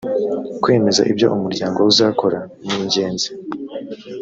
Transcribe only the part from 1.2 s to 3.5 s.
umuryango uzakora ningenzi.